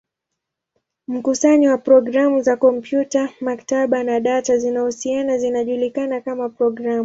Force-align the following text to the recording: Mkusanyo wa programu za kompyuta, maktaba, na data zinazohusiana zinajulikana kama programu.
Mkusanyo 1.07 1.71
wa 1.71 1.77
programu 1.77 2.41
za 2.41 2.57
kompyuta, 2.57 3.29
maktaba, 3.41 4.03
na 4.03 4.19
data 4.19 4.57
zinazohusiana 4.57 5.37
zinajulikana 5.37 6.21
kama 6.21 6.49
programu. 6.49 6.99